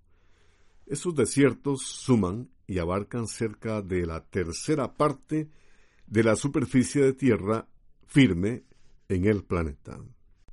Esos 0.85 1.13
desiertos 1.13 1.81
suman 1.81 2.49
y 2.65 2.79
abarcan 2.79 3.27
cerca 3.27 3.81
de 3.81 4.05
la 4.05 4.23
tercera 4.23 4.95
parte 4.95 5.49
de 6.07 6.23
la 6.23 6.37
superficie 6.37 7.03
de 7.03 7.11
tierra 7.11 7.67
firme 8.07 8.63
en 9.09 9.25
el 9.25 9.43
planeta. 9.43 9.99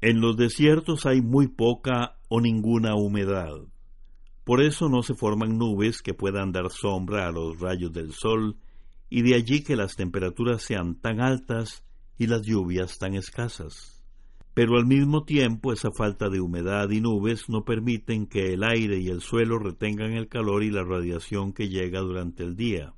En 0.01 0.21
los 0.21 0.37
desiertos 0.37 1.07
hay 1.07 1.23
muy 1.23 1.47
poca 1.47 2.19
o 2.27 2.41
ninguna 2.41 2.97
humedad. 2.97 3.69
Por 4.47 4.63
eso 4.63 4.89
no 4.89 5.03
se 5.03 5.17
forman 5.17 5.59
nubes 5.59 6.03
que 6.03 6.15
puedan 6.15 6.53
dar 6.53 6.71
sombra 6.71 7.27
a 7.27 7.33
los 7.33 7.59
rayos 7.59 7.93
del 7.93 8.13
sol 8.13 8.57
y 9.11 9.23
de 9.23 9.35
allí 9.35 9.65
que 9.65 9.75
las 9.75 9.97
temperaturas 9.97 10.63
sean 10.63 10.95
tan 11.01 11.21
altas 11.21 11.85
y 12.17 12.29
las 12.29 12.43
lluvias 12.43 12.97
tan 12.99 13.15
escasas. 13.15 14.05
Pero 14.55 14.77
al 14.77 14.87
mismo 14.87 15.25
tiempo 15.25 15.73
esa 15.73 15.91
falta 15.91 16.29
de 16.29 16.41
humedad 16.41 16.89
y 16.91 17.01
nubes 17.01 17.49
no 17.49 17.65
permiten 17.65 18.29
que 18.29 18.55
el 18.55 18.63
aire 18.63 19.01
y 19.01 19.09
el 19.09 19.21
suelo 19.21 19.59
retengan 19.59 20.13
el 20.13 20.29
calor 20.29 20.63
y 20.63 20.71
la 20.71 20.85
radiación 20.85 21.53
que 21.53 21.69
llega 21.69 21.99
durante 21.99 22.45
el 22.45 22.55
día. 22.55 22.95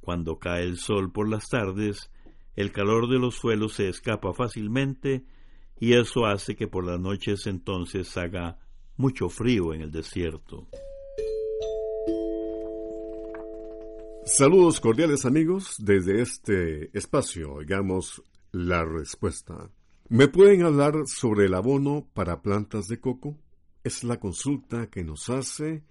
Cuando 0.00 0.40
cae 0.40 0.64
el 0.64 0.76
sol 0.76 1.12
por 1.12 1.28
las 1.28 1.48
tardes, 1.48 2.10
el 2.56 2.72
calor 2.72 3.08
de 3.08 3.20
los 3.20 3.36
suelos 3.36 3.74
se 3.74 3.88
escapa 3.88 4.32
fácilmente 4.32 5.24
y 5.78 5.92
eso 5.92 6.26
hace 6.26 6.56
que 6.56 6.66
por 6.66 6.84
las 6.84 6.98
noches 6.98 7.46
entonces 7.46 8.16
haga 8.16 8.58
mucho 9.00 9.30
frío 9.30 9.72
en 9.72 9.80
el 9.80 9.90
desierto. 9.90 10.68
Saludos 14.26 14.78
cordiales 14.78 15.24
amigos 15.24 15.76
desde 15.78 16.20
este 16.20 16.96
espacio, 16.96 17.54
oigamos 17.54 18.22
la 18.52 18.84
respuesta. 18.84 19.70
¿Me 20.10 20.28
pueden 20.28 20.62
hablar 20.62 21.06
sobre 21.06 21.46
el 21.46 21.54
abono 21.54 22.06
para 22.12 22.42
plantas 22.42 22.88
de 22.88 23.00
coco? 23.00 23.38
Es 23.82 24.04
la 24.04 24.20
consulta 24.20 24.90
que 24.90 25.02
nos 25.02 25.30
hace 25.30 25.82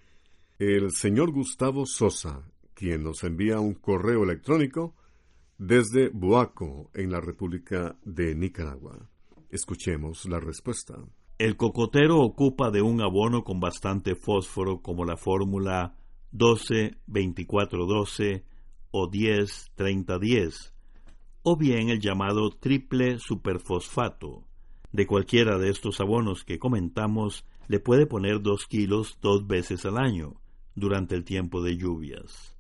el 0.60 0.92
señor 0.92 1.32
Gustavo 1.32 1.88
Sosa, 1.88 2.44
quien 2.76 3.04
nos 3.04 3.24
envía 3.24 3.60
un 3.60 3.74
correo 3.74 4.24
electrónico 4.24 4.94
desde 5.58 6.10
Boaco, 6.10 6.92
en 6.94 7.12
la 7.12 7.20
República 7.20 7.98
de 8.06 8.36
Nicaragua. 8.36 9.10
Escuchemos 9.50 10.26
la 10.26 10.40
respuesta. 10.40 10.96
El 11.40 11.56
cocotero 11.56 12.20
ocupa 12.20 12.70
de 12.70 12.82
un 12.82 13.02
abono 13.02 13.46
con 13.46 13.62
bastante 13.62 14.16
fósforo 14.16 14.82
como 14.82 15.06
la 15.06 15.16
fórmula 15.16 15.96
12-24-12 16.34 18.44
o 18.92 19.10
10-30-10, 19.10 20.74
o 21.44 21.56
bien 21.56 21.88
el 21.88 22.02
llamado 22.02 22.50
triple 22.50 23.20
superfosfato. 23.20 24.44
De 24.92 25.08
cualquiera 25.08 25.58
de 25.58 25.70
estos 25.70 26.02
abonos 26.02 26.44
que 26.44 26.60
comentamos, 26.60 27.46
le 27.70 27.80
puede 27.80 28.06
poner 28.06 28.42
dos 28.42 28.68
kilos 28.68 29.18
dos 29.22 29.48
veces 29.48 29.86
al 29.86 29.98
año, 29.98 30.42
durante 30.76 31.16
el 31.16 31.24
tiempo 31.24 31.64
de 31.64 31.78
lluvias. 31.78 32.58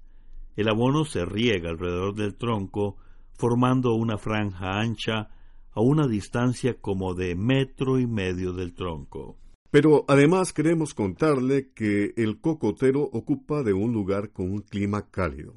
El 0.55 0.69
abono 0.69 1.03
se 1.03 1.25
riega 1.25 1.69
alrededor 1.69 2.15
del 2.15 2.35
tronco, 2.35 2.95
formando 3.33 3.95
una 3.95 4.17
franja 4.17 4.79
ancha 4.79 5.31
a 5.79 5.81
una 5.81 6.09
distancia 6.09 6.73
como 6.81 7.13
de 7.13 7.35
metro 7.35 7.99
y 7.99 8.05
medio 8.05 8.51
del 8.51 8.73
tronco. 8.73 9.37
Pero 9.71 10.03
además 10.09 10.51
queremos 10.51 10.93
contarle 10.93 11.71
que 11.71 12.13
el 12.17 12.41
cocotero 12.41 13.03
ocupa 13.03 13.63
de 13.63 13.71
un 13.71 13.93
lugar 13.93 14.33
con 14.33 14.51
un 14.51 14.61
clima 14.61 15.09
cálido, 15.09 15.55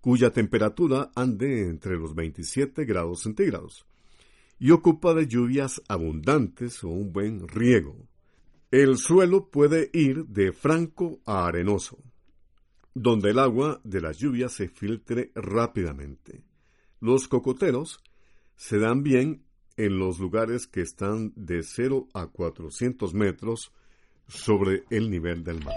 cuya 0.00 0.32
temperatura 0.32 1.12
ande 1.14 1.68
entre 1.68 1.96
los 1.96 2.16
27 2.16 2.84
grados 2.84 3.22
centígrados, 3.22 3.86
y 4.58 4.72
ocupa 4.72 5.14
de 5.14 5.28
lluvias 5.28 5.80
abundantes 5.86 6.82
o 6.82 6.88
un 6.88 7.12
buen 7.12 7.46
riego. 7.46 8.08
El 8.72 8.98
suelo 8.98 9.50
puede 9.50 9.88
ir 9.92 10.26
de 10.26 10.50
franco 10.50 11.20
a 11.26 11.46
arenoso, 11.46 11.98
donde 12.92 13.30
el 13.30 13.38
agua 13.38 13.80
de 13.84 14.00
las 14.00 14.18
lluvias 14.18 14.52
se 14.52 14.68
filtre 14.68 15.30
rápidamente. 15.36 16.42
Los 16.98 17.28
cocoteros 17.28 18.02
se 18.56 18.78
dan 18.78 19.02
bien 19.02 19.43
en 19.76 19.98
los 19.98 20.18
lugares 20.18 20.66
que 20.66 20.80
están 20.80 21.32
de 21.36 21.62
0 21.62 22.08
a 22.14 22.26
400 22.26 23.14
metros 23.14 23.72
sobre 24.28 24.84
el 24.90 25.10
nivel 25.10 25.44
del 25.44 25.64
mar. 25.64 25.74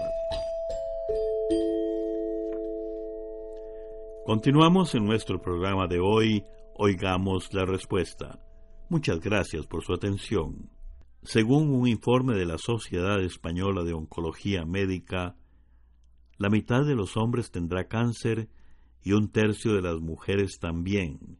Continuamos 4.24 4.94
en 4.94 5.06
nuestro 5.06 5.40
programa 5.40 5.86
de 5.86 6.00
hoy, 6.00 6.44
oigamos 6.74 7.52
la 7.54 7.64
respuesta. 7.64 8.38
Muchas 8.90 9.20
gracias 9.20 9.66
por 9.66 9.82
su 9.82 9.94
atención. 9.94 10.70
Según 11.22 11.70
un 11.70 11.88
informe 11.88 12.34
de 12.34 12.46
la 12.46 12.58
Sociedad 12.58 13.22
Española 13.22 13.84
de 13.84 13.94
Oncología 13.94 14.64
Médica, 14.64 15.36
la 16.36 16.50
mitad 16.50 16.84
de 16.84 16.94
los 16.94 17.16
hombres 17.16 17.50
tendrá 17.50 17.88
cáncer 17.88 18.48
y 19.02 19.12
un 19.12 19.30
tercio 19.30 19.72
de 19.74 19.82
las 19.82 19.98
mujeres 19.98 20.58
también. 20.60 21.38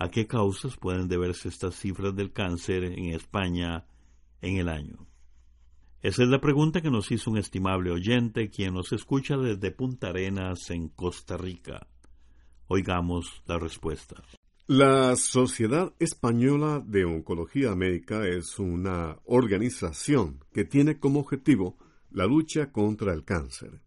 ¿A 0.00 0.10
qué 0.10 0.28
causas 0.28 0.76
pueden 0.76 1.08
deberse 1.08 1.48
estas 1.48 1.74
cifras 1.74 2.14
del 2.14 2.32
cáncer 2.32 2.84
en 2.84 3.06
España 3.06 3.84
en 4.40 4.56
el 4.58 4.68
año? 4.68 5.08
Esa 6.02 6.22
es 6.22 6.28
la 6.28 6.40
pregunta 6.40 6.80
que 6.80 6.90
nos 6.90 7.10
hizo 7.10 7.32
un 7.32 7.38
estimable 7.38 7.90
oyente 7.90 8.48
quien 8.48 8.74
nos 8.74 8.92
escucha 8.92 9.36
desde 9.36 9.72
Punta 9.72 10.10
Arenas 10.10 10.70
en 10.70 10.88
Costa 10.90 11.36
Rica. 11.36 11.88
Oigamos 12.68 13.42
la 13.46 13.58
respuesta. 13.58 14.22
La 14.68 15.16
Sociedad 15.16 15.92
Española 15.98 16.80
de 16.86 17.04
Oncología 17.04 17.74
Médica 17.74 18.24
es 18.28 18.60
una 18.60 19.18
organización 19.24 20.44
que 20.52 20.64
tiene 20.64 21.00
como 21.00 21.18
objetivo 21.18 21.76
la 22.12 22.26
lucha 22.26 22.70
contra 22.70 23.12
el 23.12 23.24
cáncer. 23.24 23.80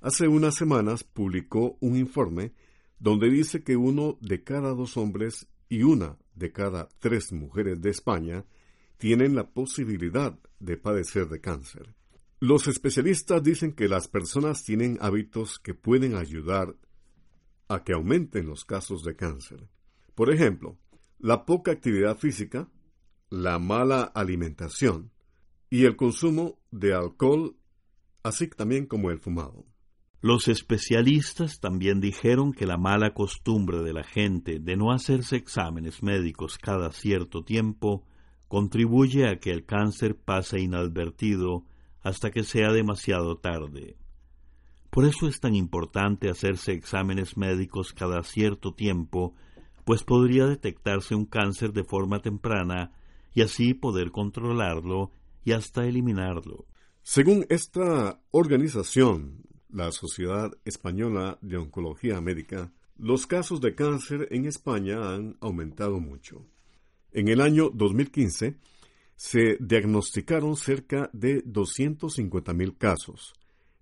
Hace 0.00 0.28
unas 0.28 0.54
semanas 0.54 1.04
publicó 1.04 1.76
un 1.80 1.94
informe 1.96 2.54
donde 2.98 3.28
dice 3.28 3.62
que 3.62 3.76
uno 3.76 4.16
de 4.22 4.42
cada 4.42 4.72
dos 4.72 4.96
hombres 4.96 5.46
y 5.68 5.82
una 5.82 6.18
de 6.34 6.52
cada 6.52 6.88
tres 6.98 7.32
mujeres 7.32 7.80
de 7.80 7.90
España 7.90 8.44
tienen 8.96 9.34
la 9.34 9.50
posibilidad 9.50 10.38
de 10.58 10.76
padecer 10.76 11.28
de 11.28 11.40
cáncer. 11.40 11.94
Los 12.40 12.68
especialistas 12.68 13.42
dicen 13.42 13.72
que 13.72 13.88
las 13.88 14.08
personas 14.08 14.64
tienen 14.64 14.98
hábitos 15.00 15.58
que 15.58 15.74
pueden 15.74 16.14
ayudar 16.14 16.76
a 17.68 17.84
que 17.84 17.92
aumenten 17.92 18.46
los 18.46 18.64
casos 18.64 19.02
de 19.04 19.16
cáncer. 19.16 19.68
Por 20.14 20.32
ejemplo, 20.32 20.78
la 21.18 21.44
poca 21.44 21.72
actividad 21.72 22.16
física, 22.16 22.68
la 23.28 23.58
mala 23.58 24.02
alimentación 24.02 25.10
y 25.68 25.84
el 25.84 25.96
consumo 25.96 26.58
de 26.70 26.94
alcohol, 26.94 27.56
así 28.22 28.48
también 28.48 28.86
como 28.86 29.10
el 29.10 29.18
fumado. 29.18 29.66
Los 30.20 30.48
especialistas 30.48 31.60
también 31.60 32.00
dijeron 32.00 32.52
que 32.52 32.66
la 32.66 32.76
mala 32.76 33.14
costumbre 33.14 33.82
de 33.82 33.92
la 33.92 34.02
gente 34.02 34.58
de 34.58 34.76
no 34.76 34.90
hacerse 34.90 35.36
exámenes 35.36 36.02
médicos 36.02 36.58
cada 36.58 36.90
cierto 36.90 37.44
tiempo 37.44 38.04
contribuye 38.48 39.28
a 39.28 39.38
que 39.38 39.50
el 39.50 39.64
cáncer 39.64 40.16
pase 40.16 40.60
inadvertido 40.60 41.64
hasta 42.02 42.32
que 42.32 42.42
sea 42.42 42.72
demasiado 42.72 43.36
tarde. 43.36 43.96
Por 44.90 45.04
eso 45.04 45.28
es 45.28 45.38
tan 45.38 45.54
importante 45.54 46.30
hacerse 46.30 46.72
exámenes 46.72 47.36
médicos 47.36 47.92
cada 47.92 48.24
cierto 48.24 48.74
tiempo, 48.74 49.34
pues 49.84 50.02
podría 50.02 50.46
detectarse 50.46 51.14
un 51.14 51.26
cáncer 51.26 51.72
de 51.72 51.84
forma 51.84 52.20
temprana 52.20 52.92
y 53.34 53.42
así 53.42 53.72
poder 53.72 54.10
controlarlo 54.10 55.12
y 55.44 55.52
hasta 55.52 55.84
eliminarlo. 55.84 56.66
Según 57.02 57.46
esta 57.48 58.20
organización, 58.32 59.47
la 59.70 59.92
Sociedad 59.92 60.52
Española 60.64 61.38
de 61.40 61.56
Oncología 61.56 62.20
Médica, 62.20 62.72
los 62.96 63.26
casos 63.26 63.60
de 63.60 63.74
cáncer 63.74 64.28
en 64.30 64.46
España 64.46 65.14
han 65.14 65.36
aumentado 65.40 66.00
mucho. 66.00 66.44
En 67.12 67.28
el 67.28 67.40
año 67.40 67.70
2015 67.70 68.56
se 69.16 69.56
diagnosticaron 69.60 70.56
cerca 70.56 71.10
de 71.12 71.44
250.000 71.44 72.76
casos, 72.78 73.34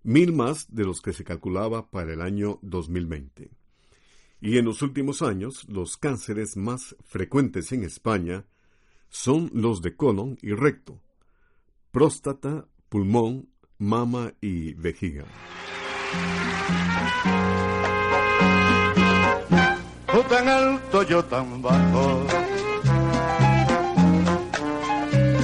mil 0.03 0.33
más 0.33 0.75
de 0.75 0.85
los 0.85 1.01
que 1.01 1.13
se 1.13 1.25
calculaba 1.25 1.91
para 1.91 2.13
el 2.13 2.21
año 2.21 2.59
2020. 2.63 3.51
Y 4.41 4.59
en 4.59 4.65
los 4.65 4.83
últimos 4.83 5.23
años, 5.23 5.67
los 5.69 5.97
cánceres 5.97 6.57
más 6.57 6.95
frecuentes 7.05 7.73
en 7.73 7.85
España 7.85 8.45
son 9.09 9.51
los 9.55 9.83
de 9.83 9.97
colon 9.97 10.39
y 10.43 10.53
recto, 10.53 11.01
próstata, 11.91 12.67
pulmón, 12.89 13.49
mama 13.79 14.35
y 14.41 14.75
vejiga. 14.75 15.27
Tú 20.13 20.23
tan 20.31 20.49
alto, 20.49 21.03
yo 21.03 21.25
tan 21.25 21.63
bajo, 21.63 22.27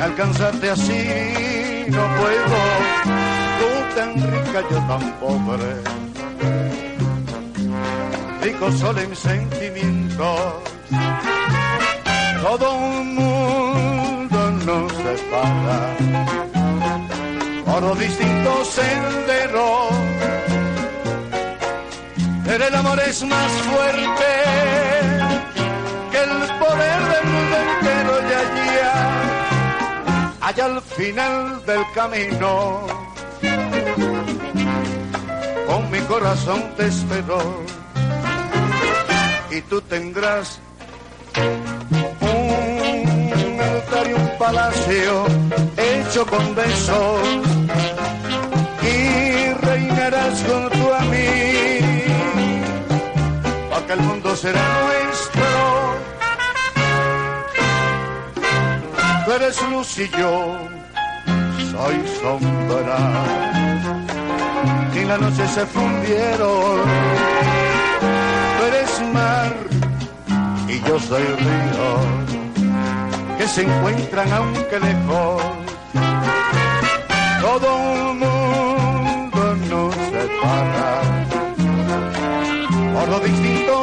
alcanzarte 0.02 0.70
así 0.70 1.72
no 1.88 2.02
puedo. 2.18 2.58
Tú 3.58 3.68
tan 3.96 4.14
rica, 4.14 4.62
yo 4.70 4.78
tan 4.88 5.12
pobre. 5.20 5.72
Rico 8.42 8.72
solo 8.72 9.00
en 9.00 9.14
sentimientos. 9.14 10.38
Todo 12.42 12.74
un 12.74 13.14
mundo 13.14 14.50
nos 14.66 14.92
separa 14.92 15.96
por 17.64 17.98
distintos 17.98 18.68
senderos. 18.68 20.01
El 22.66 22.74
amor 22.76 23.00
es 23.00 23.24
más 23.24 23.52
fuerte 23.52 24.30
que 26.10 26.18
el 26.18 26.58
poder 26.60 27.00
del 27.12 27.24
mundo 27.32 27.56
entero 27.56 28.12
y 28.28 28.32
allá, 28.42 28.94
allá 30.40 30.64
al 30.66 30.80
final 30.80 31.66
del 31.66 31.82
camino, 31.92 32.86
con 35.66 35.90
mi 35.90 35.98
corazón 36.00 36.62
te 36.76 36.86
espero 36.86 37.64
y 39.50 39.60
tú 39.62 39.80
tendrás 39.82 40.60
un 42.20 43.60
altar 43.60 44.06
y 44.08 44.12
un 44.12 44.38
palacio 44.38 45.24
hecho 45.76 46.26
con 46.26 46.54
besos 46.54 47.20
y 48.82 49.52
reinarás 49.54 50.44
junto 50.46 50.94
a 50.94 51.00
mí 51.00 51.91
el 53.92 54.00
mundo 54.00 54.34
será 54.34 54.60
nuestro. 54.84 55.42
Tú 59.24 59.32
eres 59.32 59.62
luz 59.70 59.98
y 59.98 60.08
yo 60.08 60.58
soy 61.70 61.96
sombra. 62.20 62.98
Y 64.94 65.04
la 65.04 65.18
noche 65.18 65.46
se 65.48 65.66
fundieron. 65.66 66.80
Tú 68.56 68.64
eres 68.68 69.00
mar 69.12 69.52
y 70.68 70.80
yo 70.88 70.98
soy 70.98 71.24
río 71.24 71.88
que 73.38 73.46
se 73.46 73.62
encuentran 73.62 74.32
aunque 74.32 74.80
lejos. 74.80 75.42
Todo 77.42 77.76
un 77.76 78.01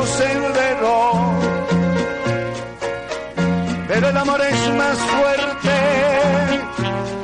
senderos, 0.07 1.15
pero 3.87 4.09
el 4.09 4.17
amor 4.17 4.41
es 4.41 4.73
más 4.75 4.97
fuerte 4.97 5.75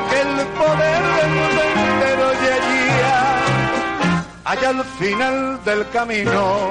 que 0.09 0.21
el 0.21 0.47
poder 0.47 1.01
del 1.17 1.31
mundo 1.39 1.61
entero 1.75 2.27
y 2.33 2.47
allí, 2.57 2.85
allá 4.45 4.69
al 4.69 4.83
final 4.99 5.63
del 5.63 5.89
camino. 5.89 6.69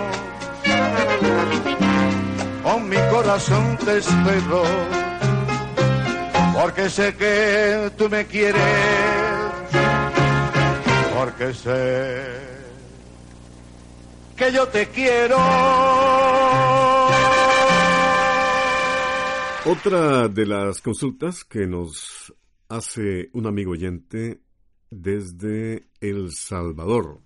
Con 2.62 2.88
mi 2.88 2.96
corazón 3.10 3.78
te 3.84 3.98
espero, 3.98 4.64
porque 6.54 6.88
sé 6.88 7.14
que 7.14 7.90
tú 7.96 8.08
me 8.08 8.26
quieres, 8.26 8.62
porque 11.14 11.52
sé 11.52 12.43
que 14.37 14.53
yo 14.53 14.66
te 14.68 14.87
quiero. 14.88 15.37
Otra 19.66 20.29
de 20.29 20.47
las 20.47 20.81
consultas 20.83 21.44
que 21.44 21.66
nos 21.66 22.35
hace 22.68 23.31
un 23.33 23.47
amigo 23.47 23.73
oyente 23.73 24.40
desde 24.90 25.88
El 26.01 26.33
Salvador 26.33 27.20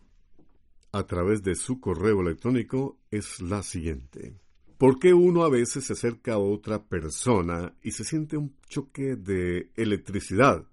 a 0.92 1.06
través 1.06 1.42
de 1.42 1.54
su 1.54 1.80
correo 1.80 2.20
electrónico 2.20 2.98
es 3.10 3.40
la 3.40 3.62
siguiente. 3.62 4.34
¿Por 4.78 4.98
qué 5.00 5.12
uno 5.12 5.42
a 5.42 5.50
veces 5.50 5.84
se 5.84 5.94
acerca 5.94 6.34
a 6.34 6.38
otra 6.38 6.84
persona 6.84 7.74
y 7.82 7.90
se 7.90 8.04
siente 8.04 8.36
un 8.36 8.54
choque 8.68 9.16
de 9.16 9.70
electricidad 9.76 10.64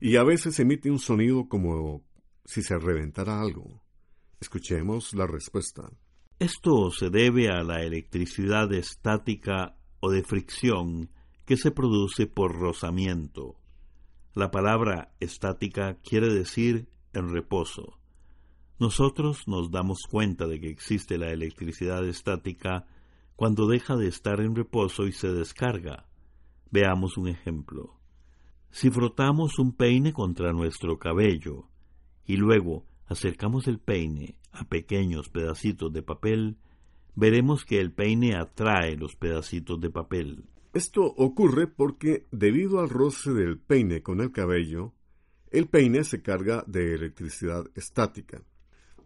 y 0.00 0.16
a 0.16 0.24
veces 0.24 0.58
emite 0.58 0.90
un 0.90 0.98
sonido 0.98 1.48
como 1.48 2.02
si 2.44 2.62
se 2.62 2.78
reventara 2.78 3.40
algo? 3.40 3.85
Escuchemos 4.40 5.14
la 5.14 5.26
respuesta. 5.26 5.90
Esto 6.38 6.90
se 6.90 7.08
debe 7.08 7.48
a 7.48 7.62
la 7.62 7.82
electricidad 7.82 8.70
estática 8.74 9.76
o 10.00 10.10
de 10.10 10.22
fricción 10.22 11.10
que 11.46 11.56
se 11.56 11.70
produce 11.70 12.26
por 12.26 12.54
rozamiento. 12.54 13.56
La 14.34 14.50
palabra 14.50 15.14
estática 15.20 15.94
quiere 16.02 16.28
decir 16.32 16.88
en 17.14 17.32
reposo. 17.32 17.98
Nosotros 18.78 19.48
nos 19.48 19.70
damos 19.70 20.02
cuenta 20.10 20.46
de 20.46 20.60
que 20.60 20.68
existe 20.68 21.16
la 21.16 21.30
electricidad 21.30 22.06
estática 22.06 22.86
cuando 23.36 23.66
deja 23.66 23.96
de 23.96 24.08
estar 24.08 24.40
en 24.40 24.54
reposo 24.54 25.06
y 25.06 25.12
se 25.12 25.32
descarga. 25.32 26.06
Veamos 26.70 27.16
un 27.16 27.28
ejemplo. 27.28 27.98
Si 28.70 28.90
frotamos 28.90 29.58
un 29.58 29.72
peine 29.72 30.12
contra 30.12 30.52
nuestro 30.52 30.98
cabello 30.98 31.70
y 32.26 32.36
luego 32.36 32.84
acercamos 33.06 33.68
el 33.68 33.78
peine 33.78 34.36
a 34.52 34.64
pequeños 34.64 35.28
pedacitos 35.28 35.92
de 35.92 36.02
papel, 36.02 36.56
veremos 37.14 37.64
que 37.64 37.80
el 37.80 37.92
peine 37.92 38.36
atrae 38.36 38.96
los 38.96 39.16
pedacitos 39.16 39.80
de 39.80 39.90
papel. 39.90 40.44
Esto 40.72 41.04
ocurre 41.04 41.66
porque, 41.66 42.26
debido 42.30 42.80
al 42.80 42.90
roce 42.90 43.32
del 43.32 43.58
peine 43.58 44.02
con 44.02 44.20
el 44.20 44.32
cabello, 44.32 44.92
el 45.50 45.68
peine 45.68 46.04
se 46.04 46.20
carga 46.20 46.64
de 46.66 46.94
electricidad 46.94 47.64
estática. 47.74 48.42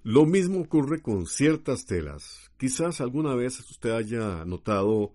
Lo 0.02 0.24
mismo 0.24 0.60
ocurre 0.60 1.02
con 1.02 1.26
ciertas 1.26 1.84
telas. 1.84 2.50
Quizás 2.56 3.00
alguna 3.00 3.34
vez 3.34 3.60
usted 3.60 3.90
haya 3.90 4.44
notado 4.44 5.12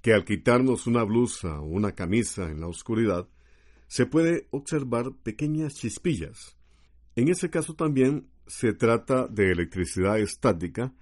que 0.00 0.12
al 0.14 0.24
quitarnos 0.24 0.86
una 0.86 1.04
blusa 1.04 1.60
o 1.60 1.66
una 1.66 1.92
camisa 1.92 2.50
en 2.50 2.60
la 2.60 2.66
oscuridad, 2.66 3.28
se 3.86 4.06
puede 4.06 4.48
observar 4.50 5.12
pequeñas 5.22 5.74
chispillas. 5.74 6.56
En 7.14 7.28
ese 7.28 7.50
caso 7.50 7.74
también 7.74 8.28
se 8.46 8.72
trata 8.72 9.26
de 9.26 9.52
electricidad 9.52 10.18
estática 10.18 10.94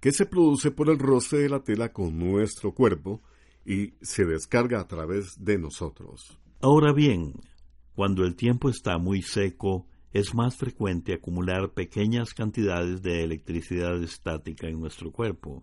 que 0.00 0.12
se 0.12 0.26
produce 0.26 0.72
por 0.72 0.90
el 0.90 0.98
roce 0.98 1.38
de 1.38 1.48
la 1.48 1.62
tela 1.62 1.92
con 1.92 2.18
nuestro 2.18 2.74
cuerpo 2.74 3.22
y 3.64 3.94
se 4.02 4.24
descarga 4.24 4.80
a 4.80 4.88
través 4.88 5.44
de 5.44 5.58
nosotros. 5.58 6.38
Ahora 6.60 6.92
bien, 6.92 7.34
cuando 7.94 8.24
el 8.24 8.34
tiempo 8.34 8.68
está 8.68 8.98
muy 8.98 9.22
seco, 9.22 9.86
es 10.12 10.34
más 10.34 10.56
frecuente 10.56 11.14
acumular 11.14 11.72
pequeñas 11.72 12.34
cantidades 12.34 13.02
de 13.02 13.22
electricidad 13.22 14.02
estática 14.02 14.66
en 14.66 14.80
nuestro 14.80 15.12
cuerpo. 15.12 15.62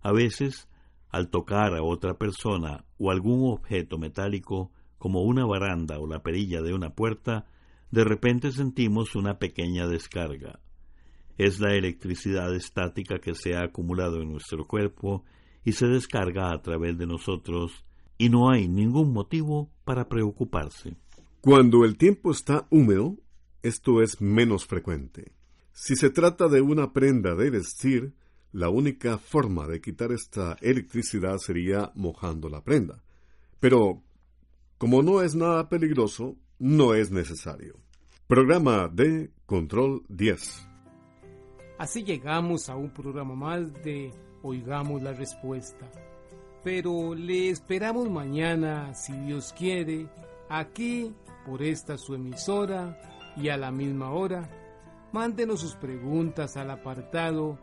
A 0.00 0.12
veces, 0.12 0.68
al 1.08 1.28
tocar 1.28 1.74
a 1.74 1.82
otra 1.82 2.16
persona 2.16 2.84
o 2.98 3.10
algún 3.10 3.52
objeto 3.52 3.98
metálico, 3.98 4.70
como 4.98 5.22
una 5.22 5.44
baranda 5.44 5.98
o 5.98 6.06
la 6.06 6.22
perilla 6.22 6.62
de 6.62 6.72
una 6.72 6.94
puerta, 6.94 7.46
de 7.90 8.04
repente 8.04 8.52
sentimos 8.52 9.14
una 9.16 9.38
pequeña 9.38 9.86
descarga. 9.86 10.60
Es 11.38 11.58
la 11.58 11.74
electricidad 11.74 12.54
estática 12.54 13.18
que 13.18 13.34
se 13.34 13.54
ha 13.54 13.64
acumulado 13.64 14.20
en 14.20 14.30
nuestro 14.30 14.66
cuerpo 14.66 15.24
y 15.64 15.72
se 15.72 15.86
descarga 15.86 16.52
a 16.52 16.62
través 16.62 16.96
de 16.98 17.06
nosotros, 17.06 17.84
y 18.18 18.28
no 18.28 18.50
hay 18.50 18.68
ningún 18.68 19.12
motivo 19.12 19.70
para 19.84 20.08
preocuparse. 20.08 20.96
Cuando 21.40 21.84
el 21.84 21.96
tiempo 21.96 22.30
está 22.30 22.66
húmedo, 22.70 23.16
esto 23.62 24.02
es 24.02 24.20
menos 24.20 24.66
frecuente. 24.66 25.32
Si 25.72 25.96
se 25.96 26.10
trata 26.10 26.48
de 26.48 26.60
una 26.60 26.92
prenda 26.92 27.34
de 27.34 27.50
vestir, 27.50 28.14
la 28.52 28.68
única 28.68 29.16
forma 29.16 29.66
de 29.66 29.80
quitar 29.80 30.12
esta 30.12 30.56
electricidad 30.60 31.38
sería 31.38 31.92
mojando 31.94 32.48
la 32.48 32.62
prenda. 32.62 33.02
Pero, 33.58 34.02
como 34.76 35.02
no 35.02 35.22
es 35.22 35.34
nada 35.34 35.68
peligroso, 35.68 36.36
no 36.60 36.94
es 36.94 37.10
necesario. 37.10 37.74
Programa 38.28 38.86
de 38.86 39.32
Control 39.46 40.04
10. 40.08 40.68
Así 41.78 42.04
llegamos 42.04 42.68
a 42.68 42.76
un 42.76 42.90
programa 42.90 43.34
más 43.34 43.72
de 43.82 44.12
Oigamos 44.42 45.02
la 45.02 45.14
Respuesta. 45.14 45.90
Pero 46.62 47.14
le 47.14 47.48
esperamos 47.48 48.10
mañana, 48.10 48.92
si 48.94 49.14
Dios 49.14 49.54
quiere, 49.56 50.06
aquí 50.50 51.14
por 51.46 51.62
esta 51.62 51.96
su 51.96 52.14
emisora 52.14 53.00
y 53.36 53.48
a 53.48 53.56
la 53.56 53.70
misma 53.72 54.10
hora. 54.10 54.50
Mándenos 55.12 55.62
sus 55.62 55.74
preguntas 55.74 56.58
al 56.58 56.70
apartado 56.70 57.58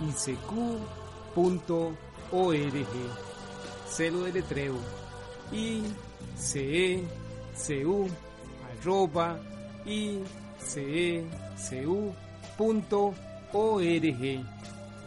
icq.org. 0.00 0.36
Celo 3.88 4.24
de 4.24 4.32
letreo 4.32 4.76
icecu 5.52 6.98
arroba 8.70 9.38
icecu.org. 9.84 11.26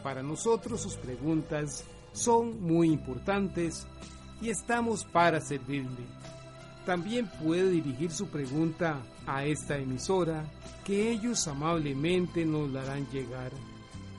Para 0.04 0.22
nosotros 0.22 0.82
sus 0.82 0.96
preguntas 0.98 1.84
son 2.14 2.62
muy 2.62 2.90
importantes 2.90 3.88
y 4.42 4.50
estamos 4.50 5.04
para 5.06 5.42
servirle. 5.42 6.06
También 6.86 7.28
puede 7.44 7.72
dirigir 7.72 8.12
su 8.12 8.28
pregunta 8.28 9.02
a 9.26 9.44
esta 9.46 9.78
emisora 9.78 10.46
que 10.84 11.10
ellos 11.10 11.48
amablemente 11.48 12.46
nos 12.46 12.70
la 12.70 12.84
harán 12.84 13.10
llegar. 13.10 13.52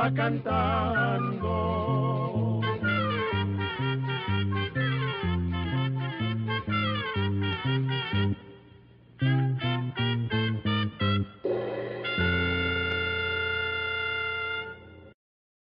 Va 0.00 0.10
cantando 0.12 1.89